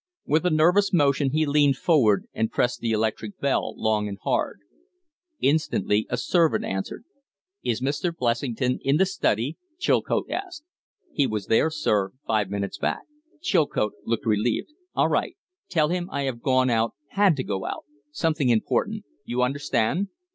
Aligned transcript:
With 0.25 0.47
a 0.47 0.49
nervous 0.49 0.91
motion 0.91 1.29
he 1.29 1.45
leaned 1.45 1.77
forward 1.77 2.25
and 2.33 2.51
pressed 2.51 2.79
the 2.79 2.89
electric 2.89 3.39
bell 3.39 3.75
long 3.79 4.07
and 4.07 4.17
hard. 4.23 4.61
Instantly 5.41 6.07
a 6.09 6.17
servant 6.17 6.65
answered. 6.65 7.03
"Is 7.63 7.83
Mr. 7.83 8.11
Blessington 8.11 8.79
in 8.81 8.97
the 8.97 9.05
study?" 9.05 9.57
Chilcote 9.77 10.31
asked. 10.31 10.63
"He 11.13 11.27
was 11.27 11.45
there, 11.45 11.69
sir, 11.69 12.13
five 12.25 12.49
minutes 12.49 12.79
back." 12.79 13.03
Chilcote 13.43 13.93
looked 14.03 14.25
relieved. 14.25 14.69
"All 14.95 15.07
right! 15.07 15.37
Tell 15.69 15.89
him 15.89 16.09
I 16.11 16.23
have 16.23 16.41
gone 16.41 16.71
out 16.71 16.95
had 17.09 17.35
to 17.35 17.43
go 17.43 17.67
out. 17.67 17.85
Something 18.09 18.49
important. 18.49 19.05
You 19.23 19.43
understand?" 19.43 20.07